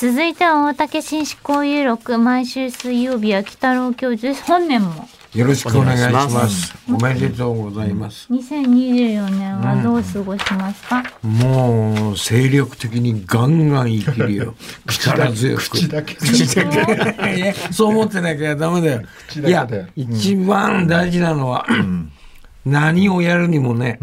[0.00, 6.74] 続いては大竹紳士交友録毎週水曜日は北郎教授です本年もよろしくお願いします。
[6.88, 8.26] おめでとうございます。
[8.32, 14.54] 2024年はどう過ごしますか、もう精力的にガンガン生きるよ。
[14.88, 15.68] 力強く。
[15.68, 17.54] 口だけ口だけ。
[17.70, 19.02] そう思ってなきゃダメだよ。
[19.46, 21.66] いやで、一番大事なのは、
[22.64, 24.00] 何をやるにもね、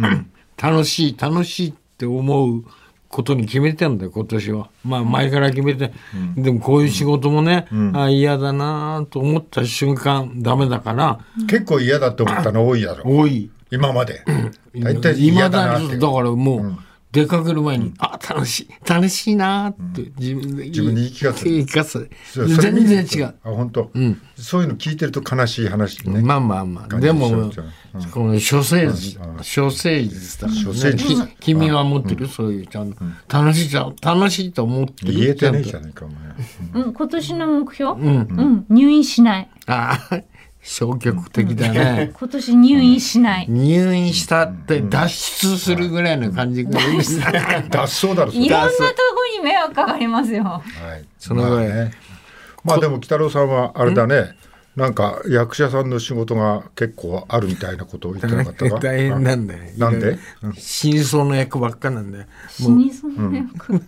[0.62, 2.64] 楽しい、楽しいって思う
[3.10, 4.70] ことに決めてんだよ、今年は。
[4.84, 5.94] まあ、前から決めて。
[6.36, 13.04] でも、こういう仕事もね、あ嫌だなと思った瞬間、ダメだから、結構嫌だって思ったの多いやろ。
[13.06, 13.50] 多い。
[13.72, 14.24] 今まで。
[14.76, 16.78] 大体今嫌だなだからもう、
[17.18, 18.70] 出かける前に、あ楽しい。
[18.88, 22.12] 楽しいなって自分で自分に言い聞かせる。
[22.36, 23.34] 言全然違う。
[23.44, 23.92] あ本当、
[24.36, 27.00] そういうの聞いてると悲しい話ね、まあまあまあ。
[27.00, 27.52] でも、
[28.12, 29.18] この処世術。
[29.56, 31.28] 処世術だ処世術。
[31.40, 33.96] き君は持ってる、そういうちゃんと、楽しいじゃん。
[34.00, 35.14] 楽しいと思ってる？
[35.14, 36.84] 言えてねえじゃないかお前。
[36.84, 38.66] うん、今年の目標、うん。
[38.70, 39.50] 入院しない。
[39.66, 40.22] ああ
[40.70, 42.12] 消極的だね。
[42.14, 47.68] 今年入院しない、入院したって脱出するぐらいの感じがいいですね。
[47.70, 48.84] 脱走だろいろんなとこ
[49.38, 50.44] に迷惑かかりますよ。
[50.44, 51.68] はい、そのぐらい。
[51.70, 51.92] まあね。
[52.66, 54.36] まあでも鬼太郎さんはあれだね。
[54.76, 58.80] なんか役者さんの仕事が結構あるみたいなことを言ってなかったか？
[58.80, 59.62] 大変なんだよ。
[59.78, 60.20] なんで？
[60.56, 62.26] 真相の役ばっかなんだよ。
[62.50, 63.82] 死にそうな役、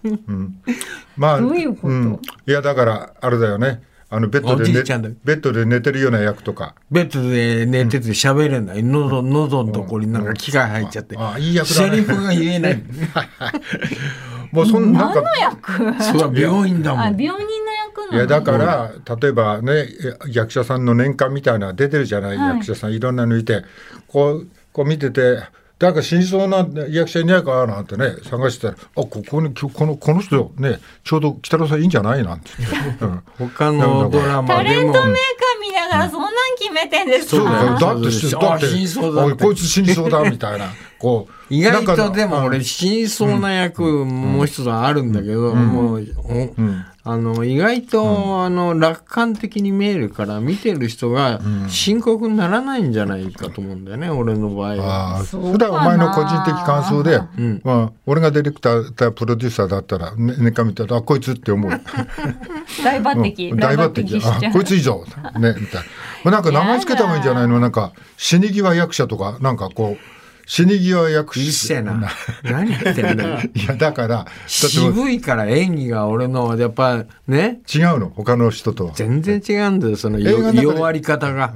[1.17, 1.89] まあどういうこと？
[1.89, 2.19] ん。
[2.47, 5.09] いやだからあれだよねあのベッドおで寝じいちゃんだ。
[5.23, 6.73] ベッドで寝てるような役とか。
[6.89, 8.81] ベッドで寝てて喋れない。
[8.81, 11.15] 喉、喉のところになんか機械入っちゃって。
[11.15, 11.89] ああいい役だね。
[11.91, 12.83] セリフが言えない。
[14.51, 16.03] もうそんな何の役？
[16.03, 17.21] そうだ、病院だもあん。
[17.21, 18.13] 病人の役なの？
[18.13, 19.85] いやだから、例えばね
[20.27, 22.55] 役者さんの年間みたいなの出てるじゃない、はい。
[22.55, 23.63] 役者さんいろんなのいて
[24.07, 25.43] こうこう見てて
[25.79, 32.51] だから死にそうな役者いないかななんてね探してたら「あここにこのこの人ねちょうど北郎さんいいんじゃない?」なんて。
[32.59, 33.23] 言って、うん。
[33.37, 34.75] 他のドラマタでも。
[34.75, 35.13] レントメーカー
[35.61, 37.29] 見ながらそんなん決めてんです。
[37.29, 40.67] そうだよかだってそうだってあ死にそうだこいつ死にそうだみたいな。
[40.99, 55.23] こう意外なんかとでも俺死にそうな役もう一つあるんだけど、もう、おあの、意外と、あの、楽観的に見えるから、見てる人が深刻にならないんじゃないかと思うんだよね、俺の場合は。
[55.23, 57.19] 普段お前の個人的感想で、
[57.63, 61.71] まあ、俺がディレクタープロデューサーだったらね年間見たらあこいつって思う。
[62.83, 63.57] 大抜擢、うん。
[63.57, 64.47] 大抜擢。
[64.49, 65.03] あこいついいぞ
[65.39, 65.87] ねみたいな。
[66.23, 67.59] まあなんか名前つけた方がいいんじゃないの？
[67.59, 70.18] なんか死に際役者とかなんかこう
[70.49, 72.09] 死に際役うっせえな。
[72.43, 73.39] 何言ってんだよ。
[73.53, 78.93] いやだから渋いから演技が俺の、やっぱね、違うの他の人とは。
[78.95, 80.63] 全然違うんだよ、その映画の中で。
[80.63, 81.53] 弱り方が。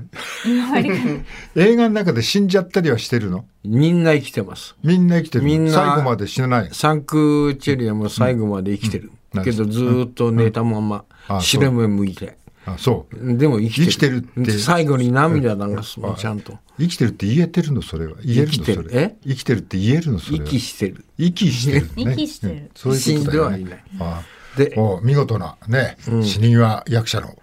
[1.55, 3.45] 映画の中で死んじゃったりはしてるの？
[3.65, 4.75] みんな生きてます。
[4.83, 6.69] みんな生きてるみんな最後まで死なない？
[6.71, 9.11] サンクチェリアも最後まで生きてる。
[9.33, 9.43] うん。
[9.43, 12.37] けどずーっと寝たまま、あ白目向いて。
[12.65, 13.37] あそう。
[13.37, 14.21] でも生きてる。
[14.21, 14.51] 生きてるって。
[14.57, 16.57] 最後に涙流すの、ちゃんと。
[16.79, 18.13] 生きてるって言えてるのそれは。
[18.23, 18.89] 言えるの生きてそれる。
[18.93, 19.15] え？
[19.27, 20.45] 生きてるって言えるのそれは。
[20.45, 21.05] 息してる。
[21.17, 22.53] 息してる、ね、 息してる。
[22.53, 22.69] うん。
[22.75, 23.83] そういうことだよ死んではいねない。
[23.99, 24.23] あ
[24.55, 24.57] あ。
[24.57, 27.35] でお見事なね、死に際役者の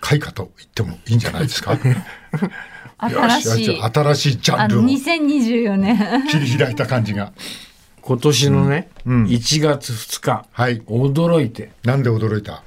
[0.00, 1.78] 開花と言ってもいいんじゃないですか？
[2.98, 5.96] 新しいよ新しいジャあのンルを2024年
[6.28, 7.32] 切り開いた感じが。
[8.02, 9.24] 今年のね、うん。
[9.26, 10.80] 1月2日、はい。
[10.82, 12.64] 驚いて、なんで驚いた、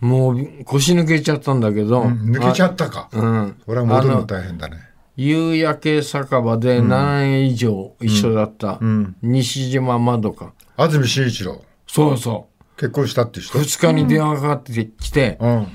[0.00, 3.56] もう腰抜けちゃったんだけど、うん抜けちゃったか、うん。
[3.66, 4.78] これは戻るの大変だね。
[5.16, 8.72] 夕焼け酒場で何円以上一緒だった。
[8.72, 9.16] ん。
[9.22, 10.54] 西島まどか。
[10.76, 11.62] 安住紳一郎。
[11.86, 13.58] そうそ結婚したって人？
[13.58, 13.62] う。
[13.62, 15.66] 2日に電話かかってきて、うん。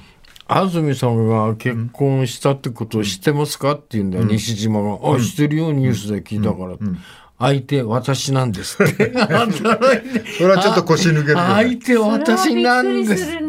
[0.48, 5.14] 安住さんが結婚したってことを知ってますかって言うんだよ、西島が。
[5.14, 6.74] あ、知ってるよ、ニュースで聞いたから。
[6.74, 6.84] って。
[7.38, 9.12] 相手、私なんですって。
[9.12, 11.42] それはちょっと腰抜けるよね。
[11.48, 13.26] 相手、私なんです。
[13.26, 13.42] それ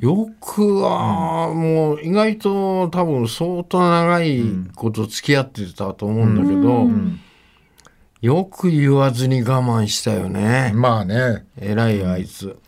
[0.00, 4.42] よくは、もう意外と多分相当長い
[4.74, 6.88] こと付き合ってたと思うんだけど、
[8.20, 10.72] よく言わずに我慢したよね。
[10.74, 12.58] まあね偉いあいつ。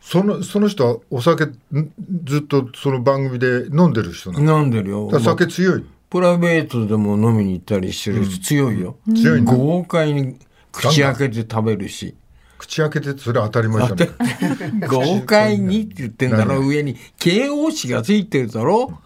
[0.00, 1.92] そのその人はお酒ん
[2.24, 4.60] ずっとその番組で飲んでる人なの？
[4.60, 5.10] 飲んでるよ。
[5.20, 5.84] 酒強い？
[6.10, 8.96] プライベートでも飲みに行ったりしてるし、強いよ。
[9.16, 10.38] 強い豪快に
[10.70, 12.14] 口開けて食べるし。
[12.62, 14.88] 口開けてそれは当たり前じゃない。
[14.88, 16.96] 豪快にって言ってんだろ、上に。
[17.18, 18.98] 形容詞がついてるだろ。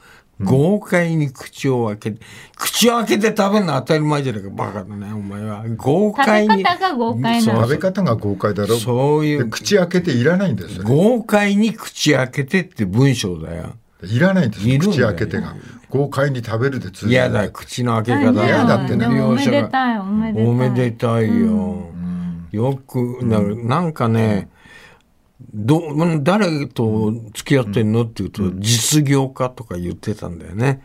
[0.43, 2.21] 豪快に口を開けて、
[2.55, 5.65] 口を開けて食べるのは当たり前じゃないか、バカだね、お前は。
[5.77, 6.49] 豪快に。
[6.49, 8.75] 食べ方が豪快食べ方が豪快だろ。
[8.75, 13.73] でそういう、口開けていらないんですよ豪快に口開けてって文章だよ。
[14.03, 15.57] いらないんですよ口開けてが。
[15.89, 18.45] 豪快に食べるで通じる嫌だよ、口の開け方が。
[18.45, 18.85] 嫌だ。
[18.85, 19.07] ってね。
[19.07, 20.05] おめでたいお
[20.53, 21.41] めでたい。
[21.41, 21.97] よ。
[22.53, 24.51] よく、ななんかね、
[25.55, 25.83] ど
[26.23, 30.83] 誰と付き合ってんのって言うと、実業家とか言ってたんだよね。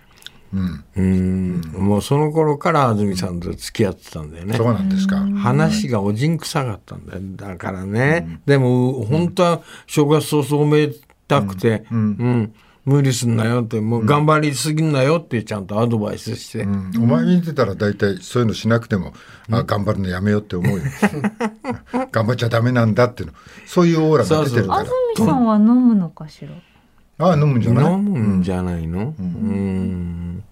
[0.54, 4.56] うん、もうその頃から安住さんと付き合ってたんだよね。
[4.56, 5.18] そうなんですか。
[5.18, 7.22] 話がおじんくさかったんだよ。
[7.36, 8.42] だからね。
[8.46, 10.96] でも、本当は正月早々おめで
[11.28, 12.54] たくて、うん、
[12.84, 16.64] 無理すんなよって、もう頑張りすぎんなよってちゃんとアドバイスして。
[16.64, 16.92] うん。
[16.98, 19.14] お前見てたら大体そういうのしなくても、
[19.52, 20.84] あ頑張るのやめようって思うよ。
[22.12, 23.36] 頑張っちゃダメなんだっていうの。
[23.68, 24.92] そういうオーラが出てるか安ら。
[25.16, 26.52] 住さんは飲むのかしら？
[27.28, 27.94] ああ、飲むんじゃない？
[27.94, 30.44] 飲むんじゃないの、うん、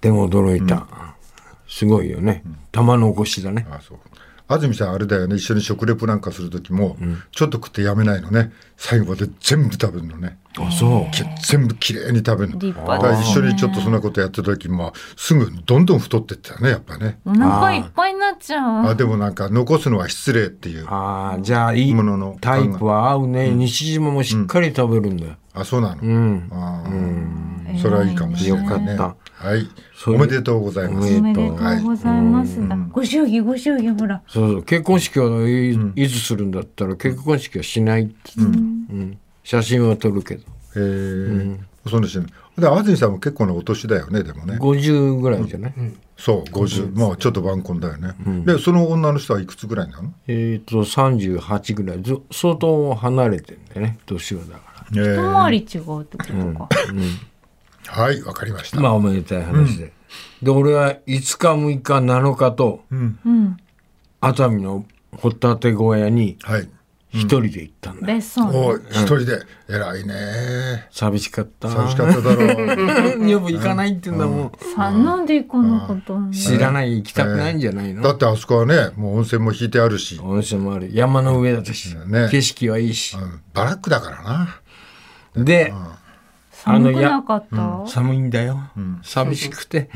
[0.00, 0.86] でも驚いた。
[1.66, 2.44] すごいよね。
[2.70, 3.66] 玉のこしだね。
[3.68, 3.98] あそう。
[4.46, 5.34] 安住さんあれだよね。
[5.34, 6.96] 一緒に食レポなんかする時も、
[7.32, 8.52] ちょっと食ってやめないのね。
[8.76, 11.10] 最後まで全部食べるのねあ、そう。
[11.10, 12.58] き全部きれいに食べるの。
[12.58, 17.18] 一緒にちょっとそんなことやってた時もすぐどんどん太ってったよねやっぱね。
[17.24, 18.86] お腹いっぱいになっちゃう。
[18.86, 20.86] あでもなんか残すのは失礼っていう。
[20.88, 23.50] あああ、じゃあいいもののタイプは合うね。
[23.50, 25.36] 西島もしっかり食べるんだよ。
[25.64, 26.48] そうなの、うん。
[26.52, 27.78] あー。
[27.78, 28.92] それはいいかもしれないね。
[28.92, 29.68] よかはい。
[29.94, 31.16] そうおめでとうございます。
[31.16, 32.68] おめでとうございます。
[32.68, 34.22] だご祝儀ご祝儀ほら。
[34.28, 34.62] そうそう。
[34.62, 40.42] 結婚式はい,、いつするんだったら結婚式はしないって言ってた、うん写真は撮るけど。
[40.42, 40.44] へ
[40.76, 41.56] え、
[41.88, 42.26] そんなしない
[42.58, 44.56] で安住さんも結構なお年だよねでもね。
[44.56, 45.74] 50ぐらいじゃない、
[46.16, 48.14] そう50まあちょっと晩婚だよね、
[48.44, 50.12] でその女の人はいくつぐらいなの？
[50.26, 52.02] えっ、と38ぐらい。
[52.02, 56.68] ず相当離れてんだよね年はだかえ一回り違うってことか
[58.02, 59.92] はいわかりました、らまあおめでたい話で、
[60.42, 63.56] で俺は5日6日7日とうん。
[64.20, 64.84] 熱海の
[65.16, 66.68] ホタテ小屋にはい
[67.10, 69.40] 一人で行ったんだよ、別荘おい一人で。
[69.68, 70.88] 偉いね。
[70.90, 71.70] 寂しかった。
[71.70, 73.18] 寂しかっただろう。
[73.24, 76.18] 女房行かないって言うんだもん、さなんでこんなこと。
[76.32, 80.90] 知らない行きたくないんじゃないの、だってあそこはねもう温泉も引いてあるし、温泉もある。
[80.92, 82.28] 山の上だったし、ね。
[82.30, 83.40] 景色はいいし、うん。
[83.54, 85.44] バラックだからな。
[85.44, 85.72] で、
[86.50, 87.84] 寒くなかった？
[87.86, 88.60] 寒いんだよ、
[89.02, 89.88] 寂しくて、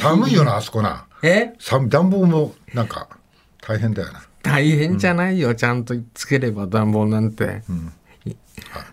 [0.00, 1.06] 寒いよなあそこな。
[1.22, 1.54] え？
[1.58, 3.08] 寒暖房もなんか
[3.60, 7.62] 大変だよな大変じゃないよ、ちゃんとつければ暖房なんて、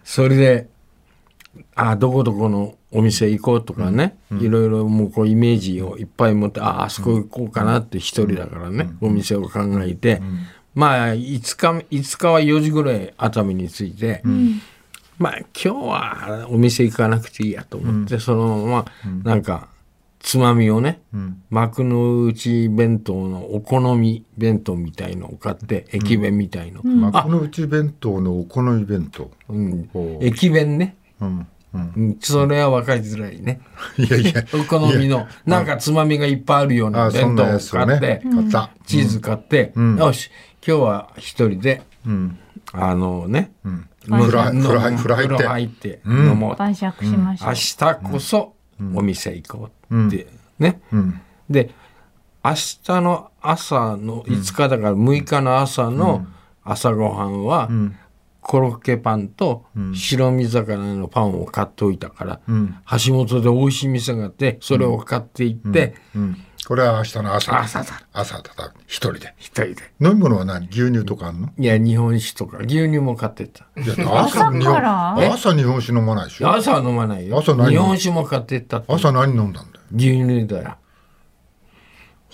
[0.03, 0.67] それで
[1.75, 10.21] あどこどこのお店行こうとかね、いろいろもうこうイメージをいっぱい持ってああそこ行こうかなって一人だからね、お店を考えて、
[10.73, 14.23] まあ5日5日は4時ぐらい熱海に着いて、
[15.19, 19.67] まあ今日はお店行かなくていいやと思って、そのままなんか
[20.23, 21.01] つまみをね、
[21.49, 29.89] 幕の内弁当のお好み弁当みたいのを買って駅弁みたいの、幕の内弁当のお好み弁当、うん。
[30.21, 32.17] 駅弁ね、うんうん、うん。
[32.21, 33.59] それは分かりづらいね。
[33.97, 34.45] いやいや。
[34.55, 38.21] お好みのなんかつまみがいっぱいあるようなあそんな弁当を買って、
[38.85, 40.31] チーズ買って、よし
[40.65, 42.37] 今日は一人でうん。
[42.71, 45.03] あのね、うん、飲風呂入って。
[45.03, 47.49] 風呂入って飲もう、晩酌しましょう。
[47.49, 48.55] 明日こそ
[48.95, 50.27] お店行こうって、
[50.59, 51.21] ね、うん。
[51.49, 51.71] で
[52.43, 56.25] 明日の朝の5日だから6日の朝の
[56.63, 57.69] 朝ごはんは、
[58.41, 62.41] コロッケパンと白身魚のパンを買っておいたから、
[63.05, 66.37] 橋本で美味しい店があってそれを買って行って、うん、
[66.67, 67.59] これは明日の朝。
[67.59, 67.83] 朝。
[67.83, 68.43] だ朝だ
[68.87, 69.33] 一人で。
[69.37, 69.75] 一人で。
[69.99, 70.67] 飲み物は何？
[70.69, 71.49] 牛乳とかあんの？
[71.57, 72.57] いや日本酒とか。
[72.59, 73.65] 牛乳も買ってった。
[73.81, 75.13] いや朝日から？
[75.15, 76.49] 本朝日本酒飲まないでしょ？
[76.53, 77.37] 朝は飲まないよ。
[77.39, 79.85] 朝何日本酒も買ってった朝何飲んだんだよ？
[79.93, 80.77] 牛乳だよ。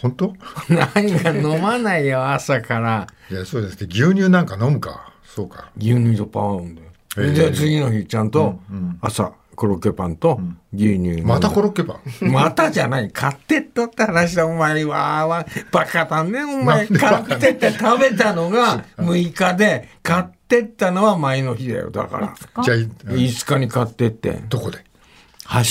[0.01, 0.33] 本当？
[0.69, 3.07] 何か飲まないよ朝から。
[3.31, 3.88] いやそうですね。
[3.89, 5.12] 牛乳なんか飲むか。
[5.24, 5.71] そうか。
[5.77, 8.59] 牛乳とパンだよ、へえで次の日ちゃんと
[9.01, 10.39] 朝コロッケパンと
[10.73, 11.23] 牛乳飲んだ。
[11.25, 12.31] またコロッケパン？
[12.31, 13.11] またじゃない。
[13.11, 16.87] 買ってったって話だお前わーわバカだねお前。
[16.87, 22.63] 買ってって食べたのが 6日で買ってったのは前の日だよだから。
[22.63, 22.89] じゃあい
[23.27, 24.39] 5日に買ってって。
[24.47, 24.77] どこで？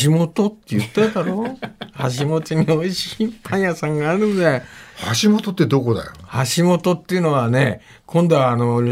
[0.04, 1.44] 橋本って言っただろ？
[2.18, 4.62] 橋本に美味しいパン屋さんがあるんだよ
[5.23, 6.11] 橋本ってどこだよ？
[6.56, 8.82] 橋本っていうのはね今度はあの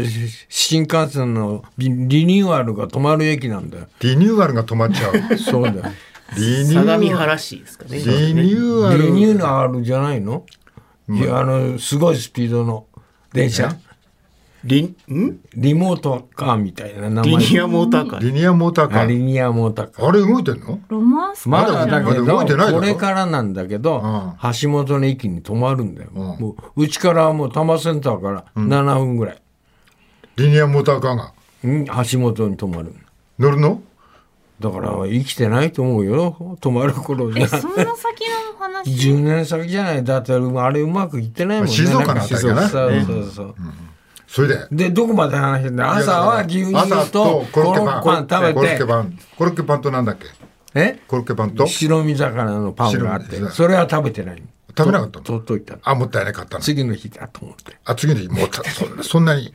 [0.49, 3.87] 新幹線のリリニューアルが止まる駅なんだよ。
[3.99, 5.37] リニューアルが止まっちゃう？
[5.37, 5.83] そうだよ。
[6.37, 7.15] リニュ相模ーアル。
[7.17, 7.97] 原市ですかね。
[7.99, 8.03] リ
[8.33, 9.01] ニューアル。
[9.07, 10.45] リニューアルじゃないの、
[11.09, 12.85] いやあのすごいスピードの
[13.33, 13.75] 電車
[14.63, 15.39] リん？
[15.55, 17.31] リモートカーみたいな名前。
[17.31, 18.19] リニアモーターカー。
[18.19, 20.79] リニアモーターカーあリニアモーターカーあれ動いてんの？
[20.87, 22.21] ロマンスまだだけど。
[22.25, 22.79] まだ動いてないだろ？
[22.79, 24.01] これからなんだけど、う
[24.61, 26.21] 橋本の駅に止まるんだよ、うん。
[26.39, 29.41] もううちからはもう多摩センターから7分ぐらい、
[30.37, 31.33] リニアモーターカーが。
[31.63, 32.93] うん橋本に止まる
[33.39, 33.81] 乗るの？
[34.59, 36.57] だから生きてないと思うよ。
[36.59, 38.89] 止まる頃にえそんな先の話？
[38.89, 40.03] 10年先じゃない。
[40.03, 41.73] だってあれうまくいってないもんね。
[41.73, 43.31] 静岡のあたりかなそうそうそう。
[43.31, 43.55] そう、
[44.27, 44.67] それで。
[44.71, 45.91] でどこまで話してんだよ。
[45.91, 47.93] 朝は牛乳朝とコロッケパン。
[47.97, 48.77] 食コロッべて。
[48.77, 49.19] ケパン。
[49.37, 50.25] コロッケパンとなんだっけ？
[50.75, 50.99] え？
[51.07, 51.65] コロッケパンと？
[51.65, 53.39] 白身魚のパンがあって。
[53.49, 54.43] それは食べてない。
[54.77, 55.23] 食べなかったの？
[55.25, 55.79] と取っといた。
[55.81, 56.33] あもったいない。
[56.33, 56.63] かったの？
[56.63, 57.77] 次の日だと思って。
[57.85, 58.63] あ次の日もうた
[59.03, 59.53] そんなに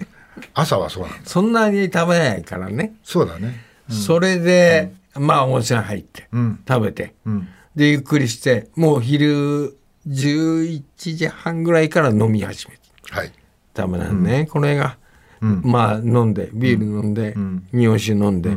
[0.55, 1.19] 朝はそうなんだ。
[1.25, 3.61] そんなに食べないからね、そうだね。
[3.91, 6.63] それで、まあ温泉入って、ん。
[6.67, 7.47] 食べて、ん。
[7.77, 9.77] でゆっくりしてもう昼
[10.09, 13.33] 11時半ぐらいから飲み始めたはい
[13.75, 14.99] ダメなんね、これが、
[15.41, 17.35] まあ飲んでビール飲んで、
[17.73, 18.57] 日本酒飲んで、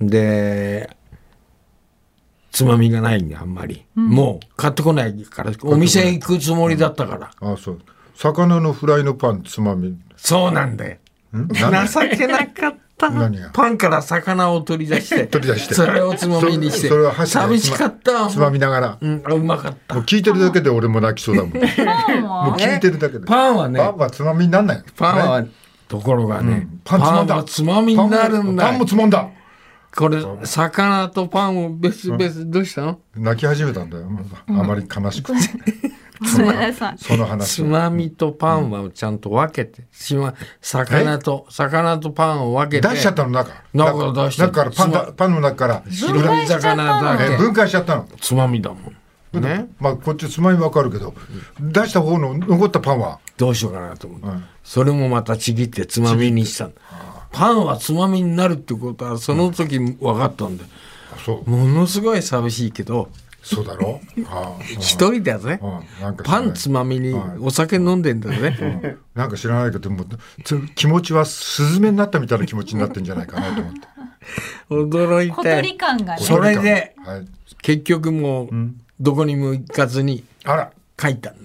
[0.00, 0.96] で
[2.50, 7.80] つまみがないんであんまり、もう買ってこないからお店行くつもりだったから、あそう。
[8.14, 9.98] 魚のフライのパンつまみ。
[10.16, 10.96] そうなんだよ。
[10.96, 10.98] ん
[11.48, 13.10] 情けなかった。
[13.52, 15.74] パンから魚を取り出して 取り出して。
[15.74, 16.88] それをつまみにして。
[16.88, 18.26] そそれを箸で寂しかった。
[18.28, 18.98] つまみながら。
[18.98, 19.96] うん、あうまかった。
[19.96, 21.52] もう聞いてるだけで俺も泣きそうだもん。
[21.52, 22.56] もうパンは？
[22.58, 23.26] 聞いてるだけで。
[23.26, 23.78] パンはね。
[23.78, 24.82] パンはつまみになんない。
[24.96, 25.48] パンは、ね？
[25.88, 29.28] ところがね、パンつまんつまみになるんだパンもパンもつまんだ。
[29.94, 33.00] これ魚とパンを別々、どうしたの？
[33.14, 34.08] 泣き始めたんだよ。
[34.48, 35.38] あまり悲しくて。
[36.24, 36.42] そ
[37.16, 42.88] の話つまみとパンはちゃんと分けて、しま魚と魚とパンを分けて。
[42.88, 43.52] 出しちゃったの中？
[43.74, 44.42] 中出して。
[44.42, 47.34] 中からパンだパンの中から白身魚だけ。
[47.34, 48.08] え分解しちゃったの？
[48.20, 48.96] つまみだもん。
[49.40, 49.68] ね？
[49.78, 51.14] まあこっちつまみわかるけど
[51.60, 53.20] 出した方の残ったパンは？
[53.36, 54.26] どうしようかなと思って、
[54.64, 56.70] それもまたちぎってつまみにした
[57.32, 60.64] パンはつまみになるってことはその時分かったんで、
[61.14, 61.50] あそう。
[61.50, 63.10] ものすごい寂しいけど
[63.46, 64.00] そうだろ？
[64.28, 65.70] ああ一人だぜ、うん。
[66.02, 66.44] なんか知らない。
[66.46, 69.88] パンつまみにお酒飲んでんだぜ、なんか知らないけど
[70.74, 73.80] 気持ちはスズメになったみたいな気持ちになってんじゃないかなと思って。
[74.68, 76.22] 驚い小鳥て感がね。
[76.22, 77.26] それではい。
[77.62, 78.50] 結局もう
[78.98, 80.72] どこにも行かずにあら。
[80.96, 81.30] 帰った。
[81.30, 81.36] の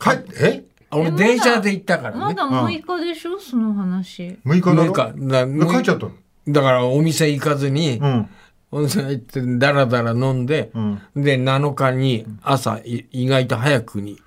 [0.00, 0.64] 帰ってえ？
[0.90, 2.20] 俺電車で行ったからね。
[2.20, 3.38] まだ6日でしょ？
[3.38, 4.38] その話。
[4.46, 6.12] 6日だろ？6日だえ帰っちゃったの？
[6.48, 8.28] だからお店行かずに、うん
[8.70, 10.70] 温泉行ってダラダラ飲んで、
[11.16, 14.20] で7日に朝い意外と早くに。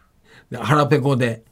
[0.50, 1.44] で腹ペコで。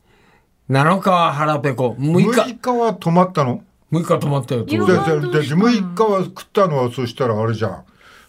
[0.69, 1.95] 7日は腹ペコ。
[1.99, 2.41] 6日。
[2.41, 7.83] 6日は泊まったの？6日泊まったよでですかでで6日は食ったのはそしたらあれじゃん。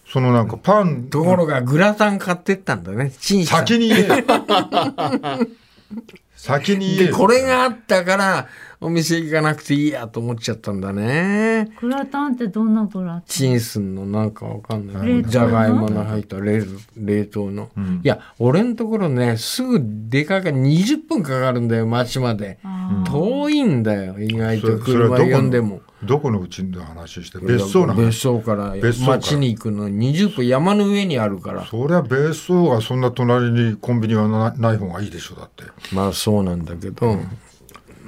[0.07, 1.05] そのなんかパン。
[1.09, 3.11] ところがグラタン買ってったんだね。
[3.11, 4.25] 先に言え
[6.41, 8.47] 先に言えでこれがあったから
[8.79, 11.71] お店行かなくていいやと思っちゃったんだね。
[11.79, 13.23] グラタンってどんなグラタン？
[13.27, 15.23] チンすんのなんかわかんない。
[15.23, 16.63] じゃがいもの入った冷
[16.97, 17.69] 冷凍の、
[18.03, 19.79] いや俺のところねすぐ
[20.09, 22.57] 出かけ20分かかるんだよ町まで。
[23.05, 24.79] 遠いんだよ意外と。
[24.79, 25.75] 車呼んでも。
[25.75, 29.87] のどこのうちの話して別荘なの別荘から町に行くの。
[29.87, 31.65] に20分山の上にあるから。
[31.65, 35.63] そりゃ別荘がそんな隣にコンビニはなない方がいいでしょだって。
[35.93, 37.19] まあそうなんだけど、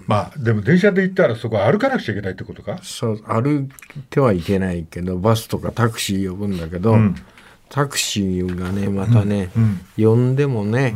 [0.08, 2.80] まあでも電車で行ったらそこ歩かなくちゃいけないってことか？
[2.82, 6.98] そう歩いてはいけないけどバスとかタクシー呼ぶんだけど、
[7.70, 9.50] タクシーがねまたね、
[9.98, 10.96] 呼んでもね、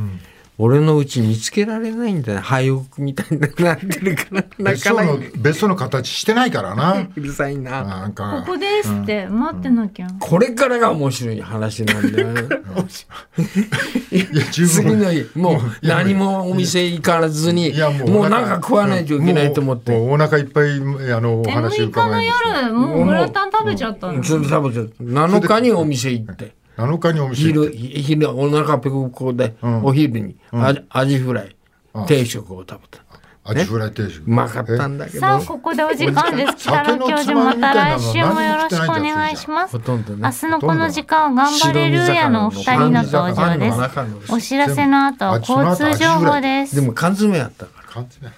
[0.60, 2.40] 俺のうち見つけられないんだよ。
[2.42, 4.44] 廃屋みたいになってるから。
[4.58, 7.08] な別荘の別荘の形してないからな。
[7.16, 7.84] うるさいな。
[7.84, 8.44] なんか。
[8.46, 10.08] ここですって待ってなきゃ。
[10.20, 12.34] これからが面白い話なんだよ
[14.52, 19.92] 次の日もう何もお店行かずにいやもうもうなんか食わないといけないと思って。
[19.92, 20.72] もうもうお腹いっぱい
[21.12, 24.24] あのおえ話6日の伺います夜もうグラタン食べちゃったの。
[24.24, 27.78] 食べちゃった7日にお店行って7日にお店行っ昼て。
[27.78, 31.56] 昼お腹ペコペコで、お昼にアジアジフライ
[32.08, 33.04] 定食を食べた。
[33.44, 34.26] アジフライ定食。
[34.26, 35.20] うまかったんだけど。
[35.20, 36.56] さあここでお時間です。
[36.58, 39.72] 北野教授また来週もよろしくお願いします。
[39.72, 39.80] ほ。
[39.80, 40.20] とんどね。
[40.22, 44.34] 明日のこの時間は頑張れルーヤのお二人の登場です。
[44.34, 46.76] お知らせの後は交通情報です。
[46.76, 46.82] で。
[46.82, 47.88] も缶詰やったから。
[47.88, 48.32] 缶詰